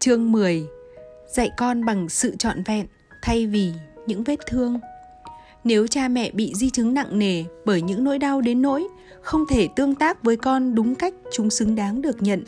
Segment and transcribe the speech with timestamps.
[0.00, 0.66] Chương 10
[1.26, 2.86] Dạy con bằng sự trọn vẹn
[3.22, 3.72] thay vì
[4.06, 4.80] những vết thương.
[5.64, 8.86] Nếu cha mẹ bị di chứng nặng nề bởi những nỗi đau đến nỗi
[9.20, 12.44] không thể tương tác với con đúng cách chúng xứng đáng được nhận,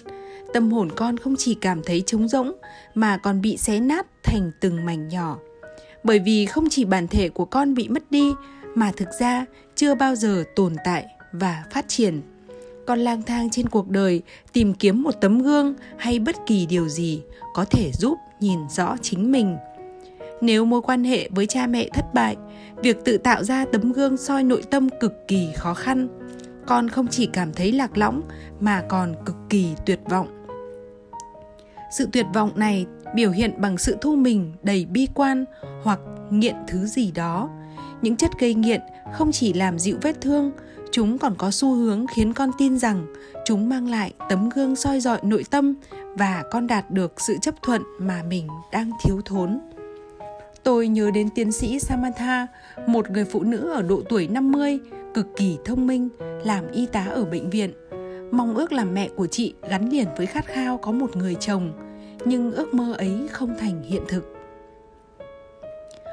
[0.52, 2.52] tâm hồn con không chỉ cảm thấy trống rỗng
[2.94, 5.38] mà còn bị xé nát thành từng mảnh nhỏ.
[6.04, 8.32] Bởi vì không chỉ bản thể của con bị mất đi
[8.74, 12.20] mà thực ra chưa bao giờ tồn tại và phát triển
[12.90, 16.88] con lang thang trên cuộc đời, tìm kiếm một tấm gương hay bất kỳ điều
[16.88, 17.22] gì
[17.54, 19.56] có thể giúp nhìn rõ chính mình.
[20.40, 22.36] Nếu mối quan hệ với cha mẹ thất bại,
[22.82, 26.08] việc tự tạo ra tấm gương soi nội tâm cực kỳ khó khăn.
[26.66, 28.22] Con không chỉ cảm thấy lạc lõng
[28.60, 30.46] mà còn cực kỳ tuyệt vọng.
[31.98, 35.44] Sự tuyệt vọng này biểu hiện bằng sự thu mình đầy bi quan
[35.82, 36.00] hoặc
[36.30, 37.50] nghiện thứ gì đó.
[38.02, 38.80] Những chất gây nghiện
[39.12, 40.52] không chỉ làm dịu vết thương
[40.92, 43.06] chúng còn có xu hướng khiến con tin rằng
[43.44, 45.74] chúng mang lại tấm gương soi dọi nội tâm
[46.18, 49.60] và con đạt được sự chấp thuận mà mình đang thiếu thốn.
[50.62, 52.46] Tôi nhớ đến tiến sĩ Samantha,
[52.86, 54.78] một người phụ nữ ở độ tuổi 50,
[55.14, 56.08] cực kỳ thông minh,
[56.44, 57.72] làm y tá ở bệnh viện.
[58.32, 61.72] Mong ước làm mẹ của chị gắn liền với khát khao có một người chồng,
[62.24, 64.39] nhưng ước mơ ấy không thành hiện thực.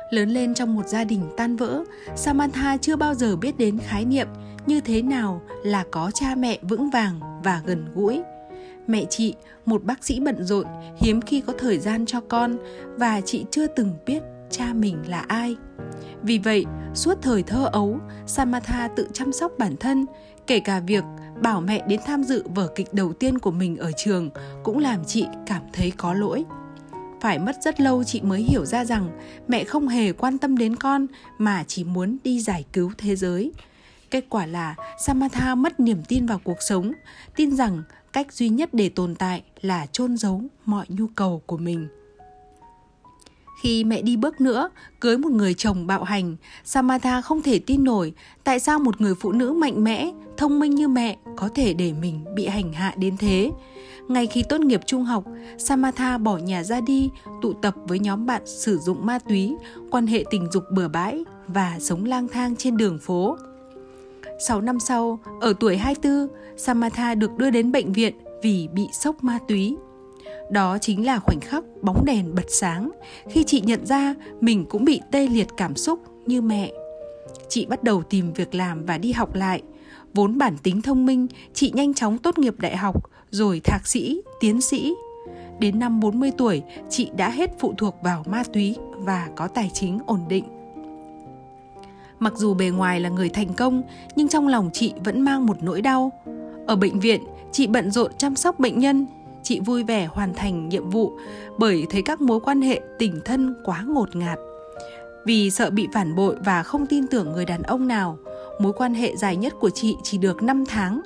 [0.09, 1.83] Lớn lên trong một gia đình tan vỡ,
[2.16, 4.27] Samantha chưa bao giờ biết đến khái niệm
[4.66, 8.22] như thế nào là có cha mẹ vững vàng và gần gũi.
[8.88, 9.35] Mẹ chị
[9.66, 10.66] một bác sĩ bận rộn
[10.97, 12.58] hiếm khi có thời gian cho con
[12.97, 15.55] và chị chưa từng biết cha mình là ai.
[16.22, 20.05] Vì vậy suốt thời thơ ấu Samantha tự chăm sóc bản thân
[20.47, 21.03] kể cả việc
[21.41, 24.30] bảo mẹ đến tham dự vở kịch đầu tiên của mình ở trường
[24.63, 26.45] cũng làm chị cảm thấy có lỗi
[27.22, 29.10] phải mất rất lâu chị mới hiểu ra rằng
[29.48, 33.52] mẹ không hề quan tâm đến con mà chỉ muốn đi giải cứu thế giới
[34.12, 36.92] Kết quả là Samantha mất niềm tin vào cuộc sống,
[37.36, 41.58] tin rằng cách duy nhất để tồn tại là chôn giấu mọi nhu cầu của
[41.58, 41.88] mình.
[43.62, 47.84] Khi mẹ đi bước nữa, cưới một người chồng bạo hành, Samantha không thể tin
[47.84, 51.74] nổi tại sao một người phụ nữ mạnh mẽ, thông minh như mẹ có thể
[51.74, 53.52] để mình bị hành hạ đến thế.
[54.07, 55.23] Ngay khi tốt nghiệp trung học,
[55.57, 57.09] Samantha bỏ nhà ra đi,
[57.41, 59.56] tụ tập với nhóm bạn sử dụng ma túy,
[59.91, 63.38] quan hệ tình dục bừa bãi và sống lang thang trên đường phố.
[64.40, 69.23] 6 năm sau, ở tuổi 24, Samantha được đưa đến bệnh viện vì bị sốc
[69.23, 69.78] ma túy.
[70.51, 72.91] Đó chính là khoảnh khắc bóng đèn bật sáng
[73.29, 76.72] khi chị nhận ra mình cũng bị tê liệt cảm xúc như mẹ.
[77.50, 79.62] Chị bắt đầu tìm việc làm và đi học lại.
[80.13, 84.22] Vốn bản tính thông minh, chị nhanh chóng tốt nghiệp đại học, rồi thạc sĩ,
[84.40, 84.94] tiến sĩ.
[85.60, 89.72] Đến năm 40 tuổi, chị đã hết phụ thuộc vào ma túy và có tài
[89.74, 90.44] chính ổn định.
[92.20, 93.82] Mặc dù bề ngoài là người thành công,
[94.16, 96.12] nhưng trong lòng chị vẫn mang một nỗi đau.
[96.68, 97.22] Ở bệnh viện,
[97.52, 99.06] chị bận rộn chăm sóc bệnh nhân,
[99.44, 101.18] chị vui vẻ hoàn thành nhiệm vụ
[101.58, 104.40] bởi thấy các mối quan hệ tình thân quá ngột ngạt.
[105.26, 108.18] Vì sợ bị phản bội và không tin tưởng người đàn ông nào,
[108.59, 111.02] mối quan hệ dài nhất của chị chỉ được 5 tháng,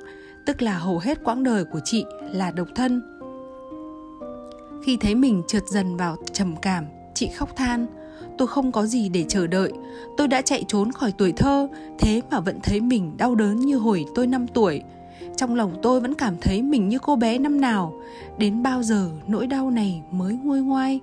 [0.46, 3.02] tức là hầu hết quãng đời của chị là độc thân.
[4.84, 7.86] Khi thấy mình trượt dần vào trầm cảm, chị khóc than–
[8.38, 9.72] tôi không có gì để chờ đợi.
[10.16, 13.76] Tôi đã chạy trốn khỏi tuổi thơ, thế mà vẫn thấy mình đau đớn như
[13.76, 14.82] hồi tôi 5 tuổi.
[15.36, 18.00] Trong lòng tôi vẫn cảm thấy mình như cô bé năm nào,
[18.38, 21.00] đến bao giờ nỗi đau này mới nguôi ngoai.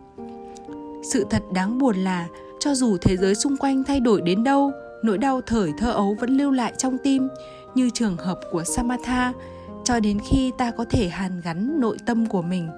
[1.04, 2.28] Sự thật đáng buồn là
[2.60, 4.72] cho dù thế giới xung quanh thay đổi đến đâu,
[5.04, 7.28] nỗi đau thời thơ ấu vẫn lưu lại trong tim,
[7.76, 9.34] như trường hợp của Samatha,
[9.84, 12.70] cho đến khi ta có thể hàn gắn nội tâm của mình.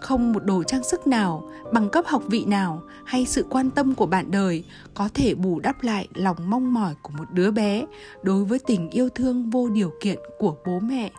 [0.00, 3.94] Không một đồ trang sức nào bằng cấp học vị nào hay sự quan tâm
[3.94, 7.86] của bạn đời có thể bù đắp lại lòng mong mỏi của một đứa bé
[8.22, 11.10] đối với tình yêu thương vô điều kiện của bố mẹ.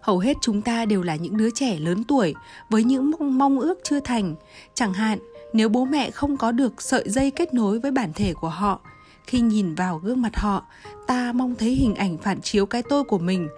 [0.00, 2.34] Hầu hết chúng ta đều là những đứa trẻ lớn tuổi
[2.70, 4.34] với những mong, mong ước chưa thành.
[4.74, 5.18] Chẳng hạn
[5.52, 8.80] nếu bố mẹ không có được sợi dây kết nối với bản thể của họ
[9.26, 10.64] khi nhìn vào gương mặt họ
[11.06, 13.48] ta mong thấy hình ảnh phản chiếu cái tôi của mình.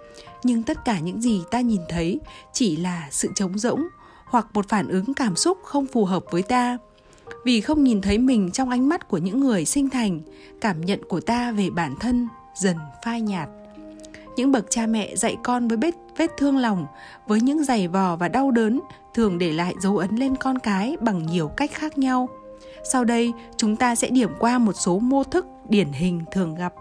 [0.42, 2.20] Nhưng tất cả những gì ta nhìn thấy
[2.52, 3.88] chỉ là sự trống rỗng
[4.24, 6.78] hoặc một phản ứng cảm xúc không phù hợp với ta.
[7.44, 10.20] Vì không nhìn thấy mình trong ánh mắt của những người sinh thành
[10.60, 13.48] cảm nhận của ta về bản thân dần phai nhạt.
[14.36, 16.86] Những bậc cha mẹ dạy con với vết, vết thương lòng
[17.26, 18.80] với những giày vò và đau đớn
[19.14, 22.28] thường để lại dấu ấn lên con cái bằng nhiều cách khác nhau.
[22.92, 26.74] Sau đây chúng ta sẽ điểm qua một số mô thức điển hình thường gặp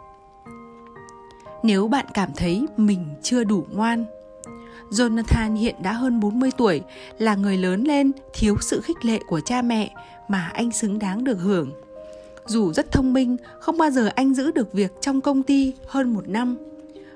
[1.63, 4.05] nếu bạn cảm thấy mình chưa đủ ngoan.
[4.91, 6.81] Jonathan hiện đã hơn 40 tuổi,
[7.19, 9.93] là người lớn lên thiếu sự khích lệ của cha mẹ
[10.27, 11.71] mà anh xứng đáng được hưởng.
[12.45, 16.13] Dù rất thông minh, không bao giờ anh giữ được việc trong công ty hơn
[16.13, 16.57] một năm.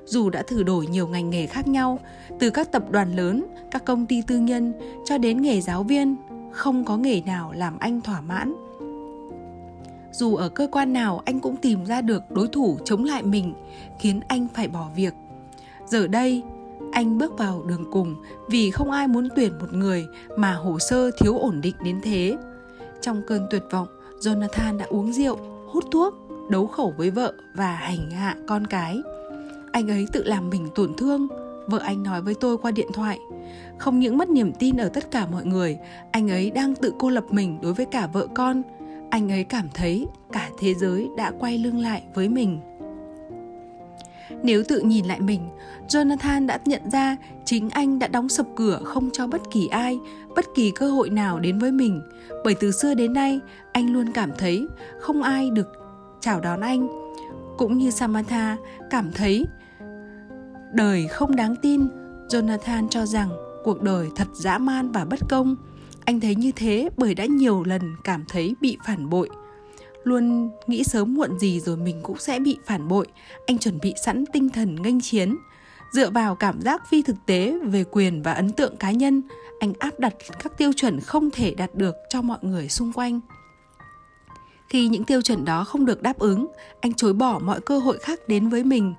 [0.06, 2.00] dù đã thử đổi nhiều ngành nghề khác nhau,
[2.40, 4.74] từ các tập đoàn lớn, các công ty tư nhân
[5.06, 6.16] cho đến nghề giáo viên,
[6.52, 8.54] không có nghề nào làm anh thỏa mãn.
[10.12, 13.54] Dù ở cơ quan nào anh cũng tìm ra được đối thủ chống lại mình,
[14.00, 15.14] khiến anh phải bỏ việc.
[15.86, 16.44] Giờ đây,
[16.92, 18.16] anh bước vào đường cùng
[18.50, 20.06] vì không ai muốn tuyển một người
[20.38, 22.38] mà hồ sơ thiếu ổn định đến thế.
[23.02, 23.88] Trong cơn tuyệt vọng,
[24.20, 25.38] Jonathan đã uống rượu,
[25.68, 26.14] hút thuốc,
[26.50, 29.02] đấu khẩu với vợ và hành hạ con cái.
[29.72, 31.28] Anh ấy tự làm mình tổn thương,
[31.68, 33.20] vợ anh nói với tôi qua điện thoại.
[33.78, 35.78] Không những mất niềm tin ở tất cả mọi người,
[36.12, 38.62] anh ấy đang tự cô lập mình đối với cả vợ con.
[39.12, 42.60] Anh ấy cảm thấy cả thế giới đã quay lưng lại với mình.
[44.44, 45.50] Nếu tự nhìn lại mình,
[45.88, 50.00] Jonathan đã nhận ra chính anh đã đóng sập cửa không cho bất kỳ ai,
[50.36, 52.02] bất kỳ cơ hội nào đến với mình.
[52.44, 53.40] Bởi từ xưa đến nay,
[53.72, 54.68] anh luôn cảm thấy
[55.00, 55.68] không ai được
[56.22, 56.88] chào đón anh.
[57.58, 58.58] Cũng như Samantha
[58.90, 59.46] cảm thấy
[60.74, 61.88] đời không đáng tin,
[62.30, 63.30] Jonathan cho rằng
[63.64, 65.56] cuộc đời thật dã man và bất công.
[66.06, 69.30] Anh thấy như thế bởi đã nhiều lần cảm thấy bị phản bội.
[70.04, 73.08] Luôn nghĩ sớm muộn gì rồi mình cũng sẽ bị phản bội.
[73.46, 75.38] Anh chuẩn bị sẵn tinh thần nghênh chiến.
[75.92, 79.22] Dựa vào cảm giác phi thực tế về quyền và ấn tượng cá nhân,
[79.60, 80.14] anh áp đặt
[80.44, 83.20] các tiêu chuẩn không thể đạt được cho mọi người xung quanh.
[84.70, 86.48] Khi những tiêu chuẩn đó không được đáp ứng,
[86.82, 88.94] anh chối bỏ mọi cơ hội khác đến với mình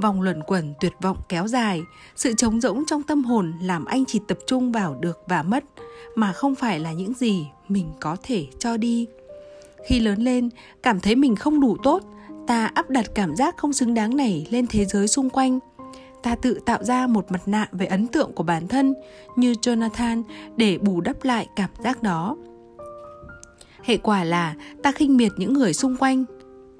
[0.00, 1.82] vòng luẩn quẩn tuyệt vọng kéo dài.
[2.16, 5.64] Sự trống rỗng trong tâm hồn làm anh chỉ tập trung vào được và mất,
[6.14, 9.06] mà không phải là những gì mình có thể cho đi.
[9.86, 10.50] Khi lớn lên,
[10.82, 12.02] cảm thấy mình không đủ tốt,
[12.46, 15.58] ta áp đặt cảm giác không xứng đáng này lên thế giới xung quanh.
[16.22, 18.94] Ta tự tạo ra một mặt nạ về ấn tượng của bản thân,
[19.36, 20.22] như jonathan,
[20.56, 22.36] để bù đắp lại cảm giác đó.
[23.82, 26.24] Hệ quả là ta khinh miệt những người xung quanh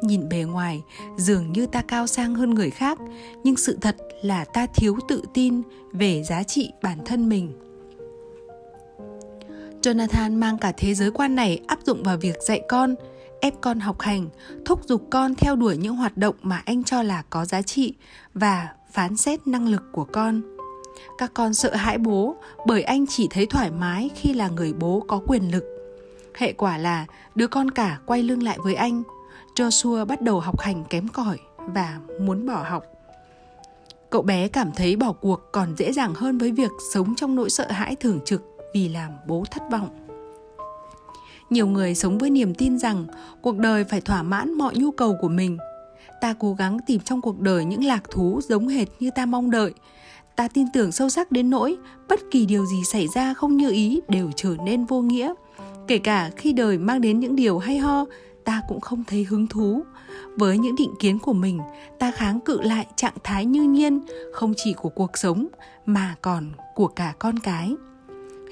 [0.02, 0.82] nhìn bề ngoài
[1.16, 2.98] dường như ta cao sang hơn người khác
[3.44, 5.62] nhưng sự thật là ta thiếu tự tin
[5.92, 7.52] về giá trị bản thân mình
[9.82, 12.94] Jonathan mang cả thế giới quan này áp dụng vào việc dạy con,
[13.40, 14.28] ép con học hành,
[14.64, 17.94] thúc giục con theo đuổi những hoạt động mà anh cho là có giá trị
[18.34, 20.40] và phán xét năng lực của con.
[21.18, 22.36] Các con sợ hãi bố
[22.66, 25.64] bởi anh chỉ thấy thoải mái khi là người bố có quyền lực.
[26.34, 29.02] Hệ quả là đứa con cả quay lưng lại với anh.
[29.60, 32.84] Joshua bắt đầu học hành kém cỏi và muốn bỏ học.
[34.10, 37.50] Cậu bé cảm thấy bỏ cuộc còn dễ dàng hơn với việc sống trong nỗi
[37.50, 38.42] sợ hãi thường trực
[38.74, 39.88] vì làm bố thất vọng.
[41.50, 43.06] Nhiều người sống với niềm tin rằng
[43.42, 45.58] cuộc đời phải thỏa mãn mọi nhu cầu của mình.
[46.20, 49.50] Ta cố gắng tìm trong cuộc đời những lạc thú giống hệt như ta mong
[49.50, 49.74] đợi.
[50.36, 51.76] Ta tin tưởng sâu sắc đến nỗi
[52.08, 55.34] bất kỳ điều gì xảy ra không như ý đều trở nên vô nghĩa,
[55.86, 58.04] kể cả khi đời mang đến những điều hay ho
[58.50, 59.82] ta cũng không thấy hứng thú.
[60.36, 61.60] Với những định kiến của mình,
[61.98, 64.00] ta kháng cự lại trạng thái như nhiên,
[64.32, 65.46] không chỉ của cuộc sống
[65.86, 67.74] mà còn của cả con cái.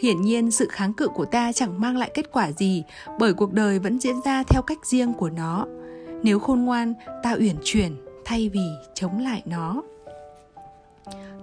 [0.03, 2.83] Hiển nhiên, sự kháng cự của ta chẳng mang lại kết quả gì
[3.19, 5.67] bởi cuộc đời vẫn diễn ra theo cách riêng của nó.
[6.23, 9.83] Nếu khôn ngoan, ta uyển chuyển thay vì chống lại nó.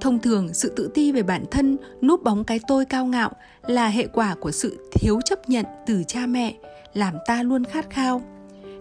[0.01, 3.31] Thông thường, sự tự ti về bản thân núp bóng cái tôi cao ngạo
[3.67, 6.55] là hệ quả của sự thiếu chấp nhận từ cha mẹ,
[6.93, 8.21] làm ta luôn khát khao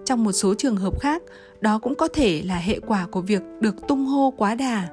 [0.05, 1.23] trong một số trường hợp khác,
[1.61, 4.89] đó cũng có thể là hệ quả của việc được tung hô quá đà.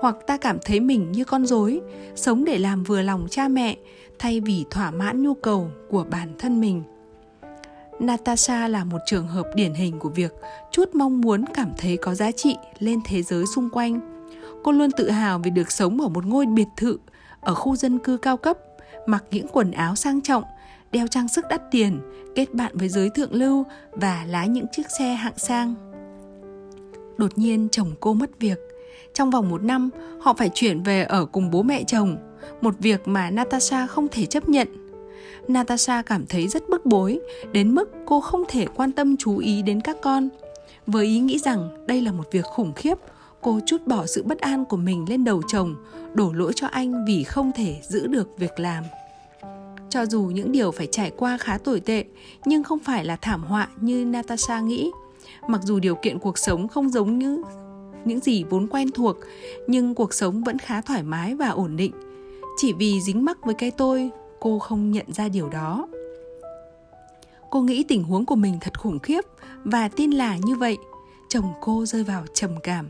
[0.00, 1.80] Hoặc ta cảm thấy mình như con rối,
[2.14, 3.76] sống để làm vừa lòng cha mẹ,
[4.18, 6.82] thay vì thỏa mãn nhu cầu của bản thân mình.
[8.00, 10.32] Natasha là một trường hợp điển hình của việc
[10.72, 14.00] chút mong muốn cảm thấy có giá trị lên thế giới xung quanh.
[14.64, 16.98] Cô luôn tự hào vì được sống ở một ngôi biệt thự,
[17.40, 18.58] ở khu dân cư cao cấp,
[19.06, 20.44] mặc những quần áo sang trọng
[20.94, 22.00] đeo trang sức đắt tiền,
[22.34, 25.74] kết bạn với giới thượng lưu và lái những chiếc xe hạng sang.
[27.16, 28.58] Đột nhiên chồng cô mất việc.
[29.14, 32.16] Trong vòng một năm, họ phải chuyển về ở cùng bố mẹ chồng,
[32.60, 34.68] một việc mà natasha không thể chấp nhận.
[35.48, 37.20] Natasha cảm thấy rất bức bối,
[37.52, 40.28] đến mức cô không thể quan tâm chú ý đến các con.
[40.86, 42.98] Với ý nghĩ rằng đây là một việc khủng khiếp,
[43.40, 45.74] cô chút bỏ sự bất an của mình lên đầu chồng,
[46.14, 48.84] đổ lỗi cho anh vì không thể giữ được việc làm
[49.94, 52.04] cho dù những điều phải trải qua khá tồi tệ,
[52.44, 54.90] nhưng không phải là thảm họa như natasha nghĩ.
[55.48, 57.42] Mặc dù điều kiện cuộc sống không giống như
[58.04, 59.16] những gì vốn quen thuộc,
[59.66, 61.92] nhưng cuộc sống vẫn khá thoải mái và ổn định.
[62.56, 64.10] Chỉ vì dính mắc với cái tôi,
[64.40, 65.88] cô không nhận ra điều đó.
[67.50, 69.24] Cô nghĩ tình huống của mình thật khủng khiếp
[69.64, 70.76] và tin là như vậy.
[71.28, 72.88] Chồng cô rơi vào trầm cảm.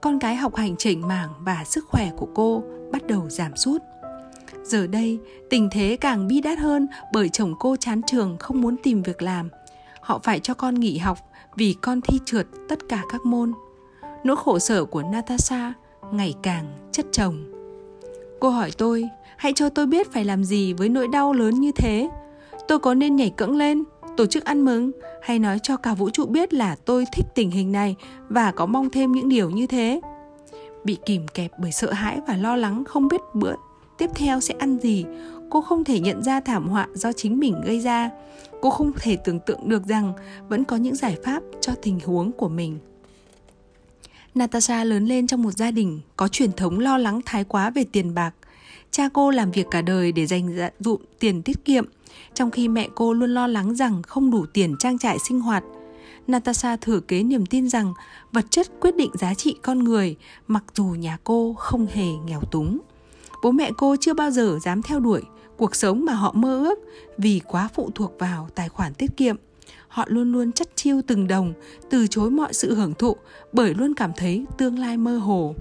[0.00, 3.82] Con cái học hành chảnh mảng và sức khỏe của cô bắt đầu giảm sút
[4.64, 5.18] giờ đây
[5.50, 9.22] tình thế càng bi đát hơn bởi chồng cô chán trường không muốn tìm việc
[9.22, 9.48] làm
[10.00, 11.18] họ phải cho con nghỉ học
[11.56, 13.52] vì con thi trượt tất cả các môn
[14.24, 15.72] nỗi khổ sở của natasha
[16.12, 17.44] ngày càng chất chồng.
[18.40, 21.70] Cô hỏi tôi, hãy cho tôi biết phải làm gì với nỗi đau lớn như
[21.76, 22.08] thế.
[22.68, 23.84] Tôi có nên nhảy cẫng lên,
[24.16, 24.90] tổ chức ăn mừng
[25.22, 27.96] hay nói cho cả vũ trụ biết là tôi thích tình hình này
[28.28, 30.00] và có mong thêm những điều như thế?
[30.84, 33.54] Bị kìm kẹp bởi sợ hãi và lo lắng không biết bữa
[33.98, 35.04] tiếp theo sẽ ăn gì,
[35.50, 38.10] cô không thể nhận ra thảm họa do chính mình gây ra.
[38.60, 40.12] Cô không thể tưởng tượng được rằng
[40.48, 42.78] vẫn có những giải pháp cho tình huống của mình.
[44.34, 47.84] Natasha lớn lên trong một gia đình có truyền thống lo lắng thái quá về
[47.92, 48.34] tiền bạc.
[48.90, 51.84] Cha cô làm việc cả đời để dành dạ, dụm tiền tiết kiệm,
[52.34, 55.64] trong khi mẹ cô luôn lo lắng rằng không đủ tiền trang trải sinh hoạt.
[56.26, 57.94] Natasha thừa kế niềm tin rằng
[58.32, 62.40] vật chất quyết định giá trị con người, mặc dù nhà cô không hề nghèo
[62.40, 62.78] túng.
[63.44, 65.22] Bố mẹ cô chưa bao giờ dám theo đuổi
[65.56, 66.78] cuộc sống mà họ mơ ước
[67.18, 69.36] vì quá phụ thuộc vào tài khoản tiết kiệm
[69.88, 71.52] họ luôn luôn chất chiêu từng đồng,
[71.90, 73.16] từ chối mọi sự hưởng thụ
[73.52, 75.54] bởi luôn cảm thấy tương lai mơ hồ.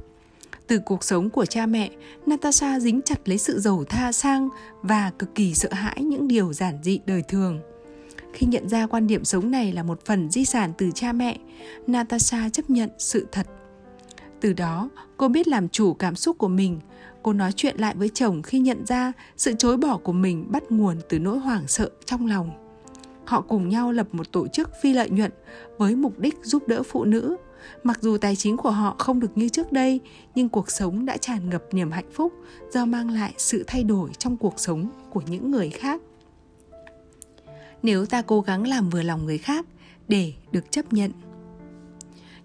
[0.67, 1.89] Từ cuộc sống của cha mẹ,
[2.25, 4.49] Natasha dính chặt lấy sự giàu tha sang
[4.81, 7.59] và cực kỳ sợ hãi những điều giản dị đời thường.
[8.33, 11.37] Khi nhận ra quan điểm sống này là một phần di sản từ cha mẹ,
[11.87, 13.47] Natasha chấp nhận sự thật.
[14.41, 16.79] Từ đó, cô biết làm chủ cảm xúc của mình.
[17.24, 20.63] Cô nói chuyện lại với chồng khi nhận ra sự chối bỏ của mình bắt
[20.72, 22.51] nguồn từ nỗi hoảng sợ trong lòng.
[23.25, 25.32] Họ cùng nhau lập một tổ chức phi lợi nhuận
[25.77, 27.36] với mục đích giúp đỡ phụ nữ.
[27.84, 30.00] Mặc dù tài chính của họ không được như trước đây,
[30.36, 32.34] nhưng cuộc sống đã tràn ngập niềm hạnh phúc
[32.72, 36.01] do mang lại sự thay đổi trong cuộc sống của những người khác.
[37.84, 39.65] Nếu ta cố gắng làm vừa lòng người khác
[40.08, 41.12] để được chấp nhận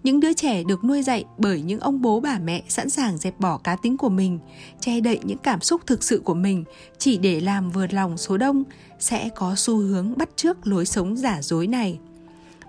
[0.03, 3.39] những đứa trẻ được nuôi dạy bởi những ông bố bà mẹ sẵn sàng dẹp
[3.39, 4.39] bỏ cá tính của mình,
[4.79, 6.63] che đậy những cảm xúc thực sự của mình,
[6.97, 8.63] chỉ để làm vừa lòng số đông,
[8.99, 11.99] sẽ có xu hướng bắt chước lối sống giả dối này.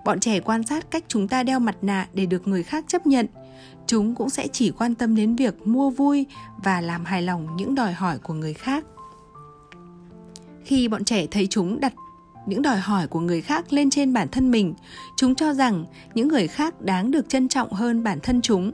[0.05, 3.07] Bọn trẻ quan sát cách chúng ta đeo mặt nạ để được người khác chấp
[3.07, 3.25] nhận.
[3.87, 6.25] Chúng cũng sẽ chỉ quan tâm đến việc mua vui
[6.63, 8.85] và làm hài lòng những đòi hỏi của người khác.
[10.63, 11.93] Khi bọn trẻ thấy chúng đặt
[12.45, 14.73] những đòi hỏi của người khác lên trên bản thân mình.
[15.17, 18.71] Chúng cho rằng những người khác đáng được trân trọng hơn bản thân chúng.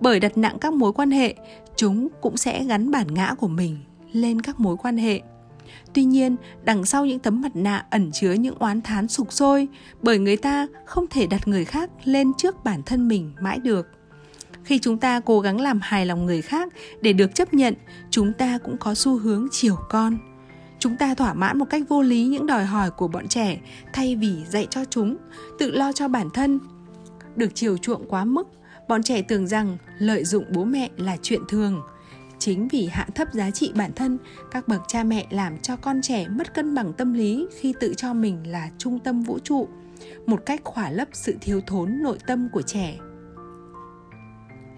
[0.00, 1.34] Bởi đặt nặng các mối quan hệ,
[1.76, 3.78] chúng cũng sẽ gắn bản ngã của mình
[4.12, 5.20] lên các mối quan hệ.
[5.94, 9.68] Tuy nhiên, đằng sau những tấm mặt nạ ẩn chứa những oán thán sục sôi,
[10.02, 13.86] bởi người ta không thể đặt người khác lên trước bản thân mình mãi được.
[14.64, 17.74] Khi chúng ta cố gắng làm hài lòng người khác để được chấp nhận,
[18.10, 20.18] chúng ta cũng có xu hướng chiều con
[20.78, 23.60] chúng ta thỏa mãn một cách vô lý những đòi hỏi của bọn trẻ
[23.92, 25.16] thay vì dạy cho chúng,
[25.58, 26.58] tự lo cho bản thân.
[27.36, 28.48] Được chiều chuộng quá mức,
[28.88, 31.82] bọn trẻ tưởng rằng lợi dụng bố mẹ là chuyện thường.
[32.38, 34.18] Chính vì hạ thấp giá trị bản thân,
[34.50, 37.94] các bậc cha mẹ làm cho con trẻ mất cân bằng tâm lý khi tự
[37.96, 39.68] cho mình là trung tâm vũ trụ,
[40.26, 42.98] một cách khỏa lấp sự thiếu thốn nội tâm của trẻ.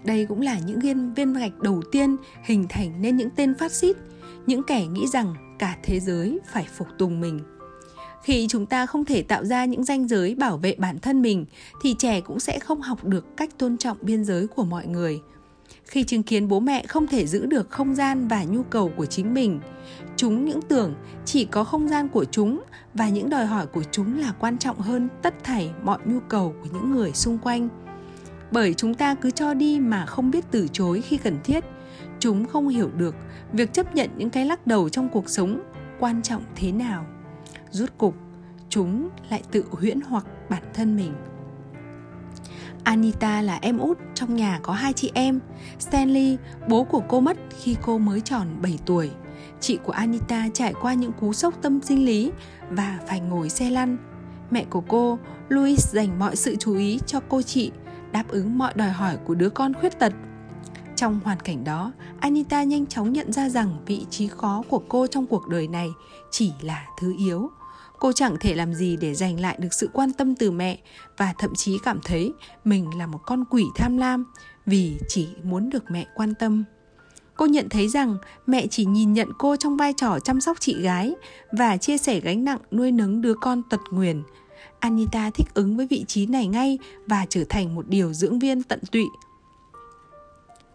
[0.05, 3.71] Đây cũng là những viên viên gạch đầu tiên hình thành nên những tên phát
[3.71, 3.95] xít,
[4.45, 7.39] những kẻ nghĩ rằng cả thế giới phải phục tùng mình.
[8.23, 11.45] Khi chúng ta không thể tạo ra những ranh giới bảo vệ bản thân mình,
[11.81, 15.21] thì trẻ cũng sẽ không học được cách tôn trọng biên giới của mọi người.
[15.85, 19.05] Khi chứng kiến bố mẹ không thể giữ được không gian và nhu cầu của
[19.05, 19.59] chính mình,
[20.15, 20.93] chúng những tưởng
[21.25, 22.61] chỉ có không gian của chúng
[22.93, 26.55] và những đòi hỏi của chúng là quan trọng hơn tất thảy mọi nhu cầu
[26.61, 27.69] của những người xung quanh.
[28.51, 31.63] Bởi chúng ta cứ cho đi mà không biết từ chối khi cần thiết
[32.21, 33.15] chúng không hiểu được
[33.53, 35.61] việc chấp nhận những cái lắc đầu trong cuộc sống
[35.99, 37.05] quan trọng thế nào
[37.71, 38.15] rút cục
[38.69, 41.13] chúng lại tự huyễn hoặc bản thân mình
[42.83, 45.39] Anita là em út trong nhà có hai chị em.
[45.79, 46.37] Stanley,
[46.67, 49.11] bố của cô mất khi cô mới tròn 7 tuổi.
[49.59, 52.31] Chị của Anita trải qua những cú sốc tâm sinh lý
[52.69, 53.97] và phải ngồi xe lăn.
[54.51, 57.71] Mẹ của cô, Louis dành mọi sự chú ý cho cô chị,
[58.11, 60.13] đáp ứng mọi đòi hỏi của đứa con khuyết tật
[61.01, 65.07] trong hoàn cảnh đó, Anita nhanh chóng nhận ra rằng vị trí khó của cô
[65.07, 65.89] trong cuộc đời này
[66.31, 67.49] chỉ là thứ yếu.
[67.99, 70.79] Cô chẳng thể làm gì để giành lại được sự quan tâm từ mẹ
[71.17, 74.25] và thậm chí cảm thấy mình là một con quỷ tham lam
[74.65, 76.63] vì chỉ muốn được mẹ quan tâm.
[77.35, 78.17] Cô nhận thấy rằng
[78.47, 81.13] mẹ chỉ nhìn nhận cô trong vai trò chăm sóc chị gái
[81.51, 84.23] và chia sẻ gánh nặng nuôi nấng đứa con tật nguyền.
[84.79, 88.63] Anita thích ứng với vị trí này ngay và trở thành một điều dưỡng viên
[88.63, 89.05] tận tụy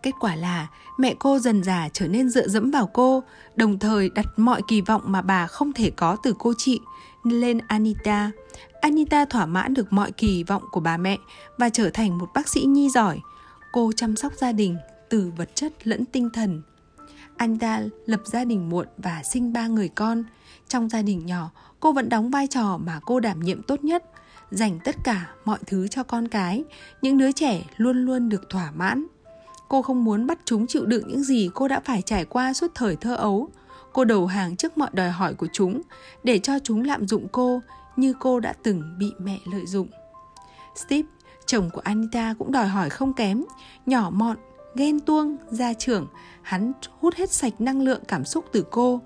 [0.06, 0.66] Kết quả là
[0.98, 3.22] mẹ cô dần già trở nên dựa dẫm vào cô,
[3.56, 6.80] đồng thời đặt mọi kỳ vọng mà bà không thể có từ cô chị
[7.24, 8.30] lên Anita.
[8.80, 11.16] Anita thỏa mãn được mọi kỳ vọng của bà mẹ
[11.58, 13.20] và trở thành một bác sĩ nhi giỏi.
[13.72, 14.76] Cô chăm sóc gia đình
[15.10, 16.62] từ vật chất lẫn tinh thần.
[17.36, 20.24] Anita lập gia đình muộn và sinh ba người con.
[20.68, 24.04] Trong gia đình nhỏ, cô vẫn đóng vai trò mà cô đảm nhiệm tốt nhất,
[24.50, 26.64] dành tất cả mọi thứ cho con cái.
[27.02, 29.06] Những đứa trẻ luôn luôn được thỏa mãn
[29.68, 32.70] Cô không muốn bắt chúng chịu đựng những gì cô đã phải trải qua suốt
[32.74, 33.48] thời thơ ấu.
[33.92, 35.82] Cô đầu hàng trước mọi đòi hỏi của chúng
[36.24, 37.60] để cho chúng lạm dụng cô
[37.96, 39.88] như cô đã từng bị mẹ lợi dụng.
[40.74, 41.08] Steve,
[41.46, 43.44] chồng của Anita cũng đòi hỏi không kém,
[43.86, 44.36] nhỏ mọn,
[44.74, 46.06] ghen tuông, gia trưởng,
[46.42, 49.00] hắn hút hết sạch năng lượng cảm xúc từ cô.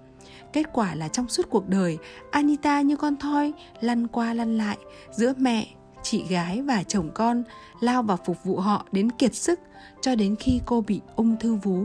[0.52, 1.99] Kết quả là trong suốt cuộc đời,
[2.31, 4.79] Anita như con thoi lăn qua lăn lại
[5.11, 5.69] giữa mẹ,
[6.02, 7.42] chị gái và chồng con,
[7.80, 9.61] lao vào phục vụ họ đến kiệt sức
[10.00, 11.85] cho đến khi cô bị ung thư vú.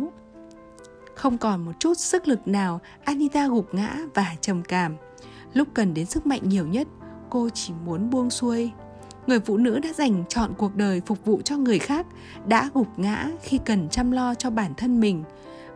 [1.15, 4.95] Không còn một chút sức lực nào, Anita gục ngã và trầm cảm.
[5.53, 6.87] Lúc cần đến sức mạnh nhiều nhất,
[7.29, 8.71] cô chỉ muốn buông xuôi.
[9.27, 12.05] Người phụ nữ đã dành chọn cuộc đời phục vụ cho người khác,
[12.47, 15.23] đã gục ngã khi cần chăm lo cho bản thân mình.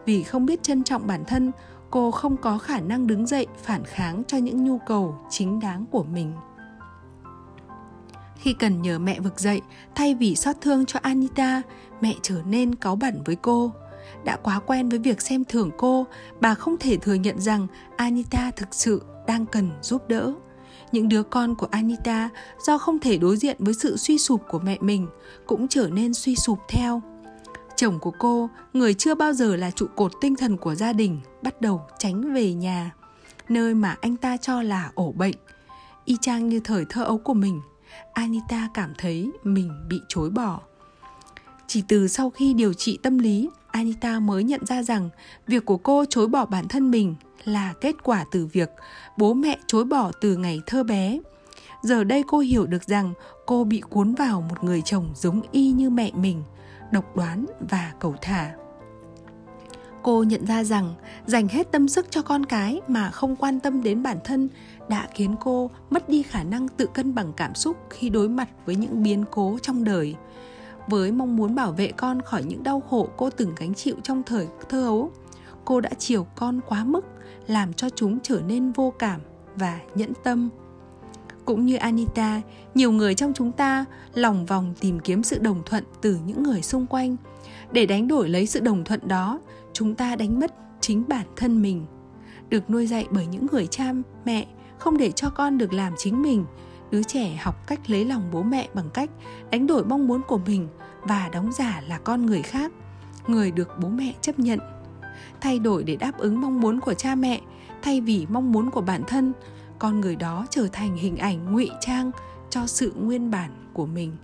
[0.05, 1.51] Vì không biết trân trọng bản thân,
[1.89, 5.85] cô không có khả năng đứng dậy phản kháng cho những nhu cầu chính đáng
[5.91, 6.33] của mình.
[8.39, 9.61] Khi cần nhờ mẹ vực dậy,
[9.95, 11.61] thay vì xót thương cho Anita,
[12.01, 13.71] mẹ trở nên cáu bẩn với cô.
[14.23, 16.07] Đã quá quen với việc xem thường cô,
[16.41, 17.67] bà không thể thừa nhận rằng
[17.97, 20.33] Anita thực sự đang cần giúp đỡ.
[20.91, 22.29] Những đứa con của Anita
[22.67, 25.07] do không thể đối diện với sự suy sụp của mẹ mình
[25.45, 27.01] cũng trở nên suy sụp theo.
[27.75, 31.19] Chồng của cô, người chưa bao giờ là trụ cột tinh thần của gia đình,
[31.41, 32.91] bắt đầu tránh về nhà,
[33.49, 35.35] nơi mà anh ta cho là ổ bệnh.
[36.05, 37.61] Y chang như thời thơ ấu của mình,
[38.13, 40.59] Anita cảm thấy mình bị chối bỏ.
[41.67, 45.09] Chỉ từ sau khi điều trị tâm lý, Anita mới nhận ra rằng
[45.47, 48.69] việc của cô chối bỏ bản thân mình là kết quả từ việc
[49.17, 51.19] bố mẹ chối bỏ từ ngày thơ bé.
[51.83, 53.13] Giờ đây cô hiểu được rằng
[53.45, 56.43] cô bị cuốn vào một người chồng giống y như mẹ mình,
[56.91, 58.51] độc đoán và cầu thả.
[60.03, 63.83] Cô nhận ra rằng dành hết tâm sức cho con cái mà không quan tâm
[63.83, 64.49] đến bản thân
[64.89, 68.49] đã khiến cô mất đi khả năng tự cân bằng cảm xúc khi đối mặt
[68.65, 70.15] với những biến cố trong đời.
[70.87, 74.23] Với mong muốn bảo vệ con khỏi những đau khổ cô từng gánh chịu trong
[74.23, 75.11] thời thơ ấu,
[75.65, 77.05] cô đã chiều con quá mức,
[77.47, 79.21] làm cho chúng trở nên vô cảm
[79.55, 80.49] và nhẫn tâm.
[81.45, 82.41] Cũng như Anita,
[82.75, 86.61] nhiều người trong chúng ta lòng vòng tìm kiếm sự đồng thuận từ những người
[86.61, 87.15] xung quanh.
[87.71, 89.39] Để đánh đổi lấy sự đồng thuận đó,
[89.79, 91.85] chúng ta đánh mất chính bản thân mình.
[92.49, 93.93] Được nuôi dạy bởi những người cha,
[94.25, 96.45] mẹ, không để cho con được làm chính mình.
[96.91, 99.09] Đứa trẻ học cách lấy lòng bố mẹ bằng cách
[99.51, 100.67] đánh đổi mong muốn của mình
[101.01, 102.71] và đóng giả là con người khác,
[103.27, 104.59] người được bố mẹ chấp nhận.
[105.41, 107.41] Thay đổi để đáp ứng mong muốn của cha mẹ,
[107.81, 109.33] thay vì mong muốn của bản thân,
[109.79, 112.11] con người đó trở thành hình ảnh ngụy trang
[112.49, 114.15] cho sự nguyên bản của mình.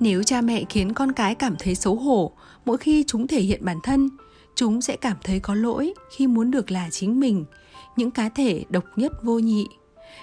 [0.00, 2.32] Nếu cha mẹ khiến con cái cảm thấy xấu hổ
[2.64, 4.08] mỗi khi chúng thể hiện bản thân,
[4.54, 7.44] chúng sẽ cảm thấy có lỗi khi muốn được là chính mình,
[7.96, 9.66] những cá thể độc nhất vô nhị.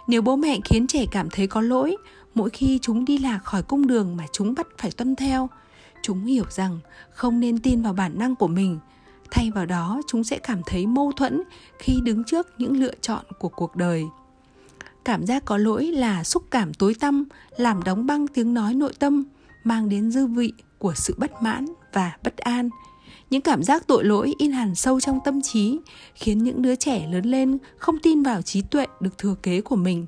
[0.08, 1.96] Nếu bố mẹ khiến trẻ cảm thấy có lỗi,
[2.34, 5.50] mỗi khi chúng đi lạc khỏi cung đường mà chúng bắt phải tuân theo,
[6.02, 6.80] chúng hiểu rằng
[7.12, 8.80] không nên tin vào bản năng của mình.
[9.32, 11.42] Thay vào đó, chúng sẽ cảm thấy mâu thuẫn
[11.80, 14.04] khi đứng trước những lựa chọn của cuộc đời.
[15.06, 17.26] Cảm giác có lỗi là xúc cảm tối tăm,
[17.58, 19.24] làm đóng băng tiếng nói nội tâm,
[19.64, 22.70] mang đến dư vị của sự bất mãn và bất an.
[23.30, 25.80] Những cảm giác tội lỗi in hẳn sâu trong tâm trí,
[26.16, 29.76] khiến những đứa trẻ lớn lên không tin vào trí tuệ được thừa kế của
[29.76, 30.06] mình.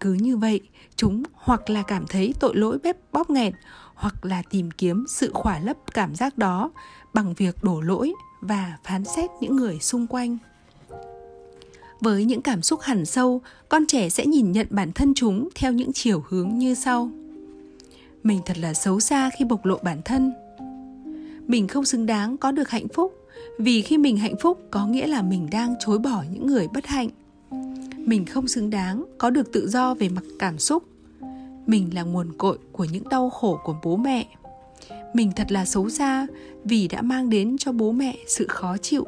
[0.00, 0.60] Cứ như vậy,
[0.96, 3.54] chúng hoặc là cảm thấy tội lỗi bếp bóp nghẹt
[3.94, 6.70] hoặc là tìm kiếm sự khỏa lấp cảm giác đó
[7.14, 10.38] bằng việc đổ lỗi và phán xét những người xung quanh.
[12.00, 15.72] Với những cảm xúc hẳn sâu, con trẻ sẽ nhìn nhận bản thân chúng theo
[15.72, 17.10] những chiều hướng như sau.
[18.22, 20.32] Mình thật là xấu xa khi bộc lộ bản thân
[21.48, 23.14] mình không xứng đáng có được hạnh phúc,
[23.58, 26.86] vì khi mình hạnh phúc có nghĩa là mình đang chối bỏ những người bất
[26.86, 27.08] hạnh.
[27.96, 30.82] Mình không xứng đáng có được tự do về mặt cảm xúc.
[31.66, 34.26] Mình là nguồn cội của những đau khổ của bố mẹ.
[35.14, 36.26] Mình thật là xấu xa
[36.64, 39.04] vì đã mang đến cho bố mẹ sự khó chịu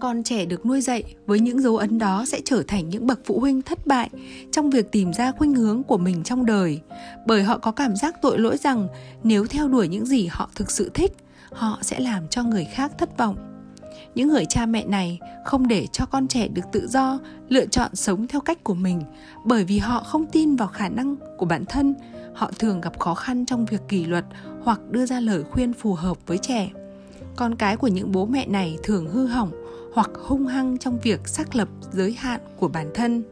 [0.00, 3.20] con trẻ được nuôi dạy với những dấu ấn đó sẽ trở thành những bậc
[3.24, 4.10] phụ huynh thất bại
[4.52, 6.80] trong việc tìm ra khuynh hướng của mình trong đời.
[7.26, 8.88] Bởi họ có cảm giác tội lỗi rằng
[9.24, 11.12] nếu theo đuổi những gì họ thực sự thích,
[11.52, 13.36] họ sẽ làm cho người khác thất vọng.
[14.14, 17.94] Những người cha mẹ này không để cho con trẻ được tự do lựa chọn
[17.94, 19.02] sống theo cách của mình
[19.44, 21.94] bởi vì họ không tin vào khả năng của bản thân.
[22.34, 24.24] Họ thường gặp khó khăn trong việc kỷ luật
[24.62, 26.70] hoặc đưa ra lời khuyên phù hợp với trẻ.
[27.36, 29.65] Con cái của những bố mẹ này thường hư hỏng
[29.96, 33.22] hoặc hung hăng trong việc xác lập giới hạn của bản thân.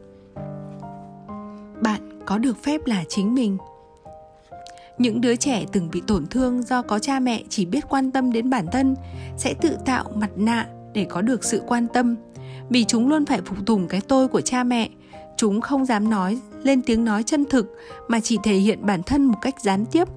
[1.81, 3.57] Bạn có được phép là chính mình.
[4.97, 8.31] Những đứa trẻ từng bị tổn thương do có cha mẹ chỉ biết quan tâm
[8.31, 8.95] đến bản thân
[9.37, 12.15] sẽ tự tạo mặt nạ để có được sự quan tâm,
[12.69, 14.89] vì chúng luôn phải phục tùng cái tôi của cha mẹ.
[15.37, 17.75] Chúng không dám nói, lên tiếng nói chân thực
[18.07, 20.07] mà chỉ thể hiện bản thân một cách gián tiếp,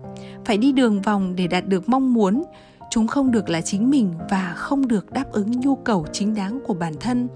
[0.45, 2.45] phải đi đường vòng để đạt được mong muốn
[2.90, 6.61] chúng không được là chính mình và không được đáp ứng nhu cầu chính đáng
[6.66, 7.29] của bản thân.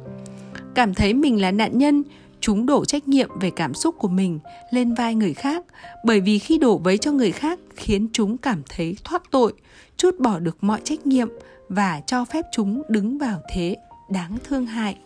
[0.74, 2.02] Cảm thấy mình là nạn nhân,
[2.40, 4.38] chúng đổ trách nhiệm về cảm xúc của mình
[4.70, 5.64] lên vai người khác,
[6.04, 9.52] bởi vì khi đổ vấy cho người khác khiến chúng cảm thấy thoát tội,
[9.96, 11.28] chút bỏ được mọi trách nhiệm
[11.68, 13.76] và cho phép chúng đứng vào thế
[14.10, 14.96] đáng thương hại.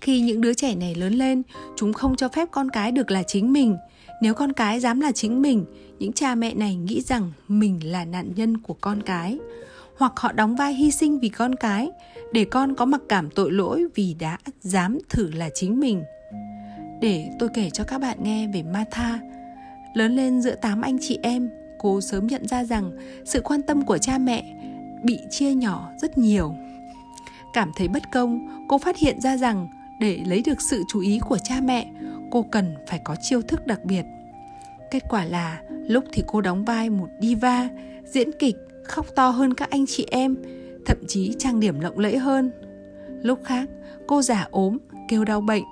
[0.00, 1.42] Khi những đứa trẻ này lớn lên,
[1.76, 3.76] chúng không cho phép con cái được là chính mình.
[4.22, 5.64] Nếu con cái dám là chính mình
[6.00, 9.38] những cha mẹ này nghĩ rằng mình là nạn nhân của con cái,
[9.98, 11.90] hoặc họ đóng vai hy sinh vì con cái
[12.32, 16.02] để con có mặc cảm tội lỗi vì đã dám thử là chính mình.
[17.00, 19.20] Để tôi kể cho các bạn nghe về Martha,
[19.94, 22.92] lớn lên giữa tám anh chị em, cô sớm nhận ra rằng
[23.24, 24.56] sự quan tâm của cha mẹ
[25.04, 26.54] bị chia nhỏ rất nhiều.
[27.52, 29.68] Cảm thấy bất công, cô phát hiện ra rằng
[30.00, 31.90] để lấy được sự chú ý của cha mẹ,
[32.30, 34.04] cô cần phải có chiêu thức đặc biệt
[34.90, 37.68] kết quả là, lúc thì cô đóng vai một diva,
[38.04, 40.36] diễn kịch, khóc to hơn các anh chị em,
[40.86, 42.50] thậm chí trang điểm lộng lẫy hơn.
[43.22, 43.68] Lúc khác,
[44.06, 45.64] cô giả ốm, kêu đau bệnh.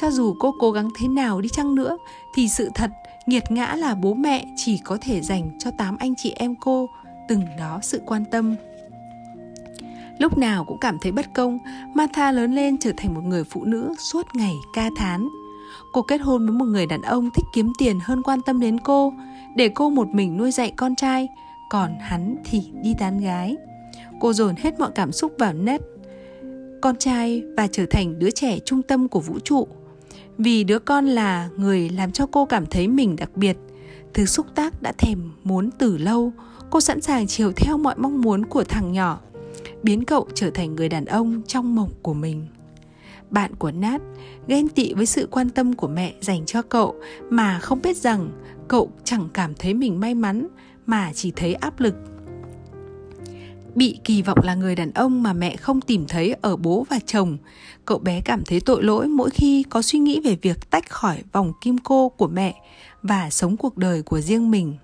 [0.00, 1.98] Cho dù cô cố gắng thế nào đi chăng nữa,
[2.34, 2.90] thì sự thật,
[3.26, 6.88] nghiệt ngã là bố mẹ chỉ có thể dành cho tám anh chị em cô,
[7.28, 8.56] từng đó sự quan tâm.
[10.18, 11.58] Lúc nào cũng cảm thấy bất công,
[11.94, 15.28] martha lớn lên trở thành một người phụ nữ suốt ngày ca thán
[15.92, 18.78] cô kết hôn với một người đàn ông thích kiếm tiền hơn quan tâm đến
[18.80, 19.12] cô,
[19.56, 21.28] để cô một mình nuôi dạy con trai,
[21.70, 23.56] còn hắn thì đi tán gái.
[24.20, 25.80] Cô dồn hết mọi cảm xúc vào nét
[26.80, 29.68] con trai và trở thành đứa trẻ trung tâm của vũ trụ.
[30.38, 33.56] Vì đứa con là người làm cho cô cảm thấy mình đặc biệt,
[34.14, 36.32] thứ xúc tác đã thèm muốn từ lâu.
[36.70, 39.20] Cô sẵn sàng chiều theo mọi mong muốn của thằng nhỏ,
[39.82, 42.46] biến cậu trở thành người đàn ông trong mộng của mình
[43.30, 44.00] bạn của nat
[44.48, 46.94] ghen tị với sự quan tâm của mẹ dành cho cậu
[47.30, 48.30] mà không biết rằng
[48.68, 50.48] cậu chẳng cảm thấy mình may mắn
[50.86, 51.94] mà chỉ thấy áp lực
[53.74, 56.98] bị kỳ vọng là người đàn ông mà mẹ không tìm thấy ở bố và
[57.06, 57.38] chồng
[57.84, 61.22] cậu bé cảm thấy tội lỗi mỗi khi có suy nghĩ về việc tách khỏi
[61.32, 62.54] vòng kim cô của mẹ
[63.02, 64.74] và sống cuộc đời của riêng mình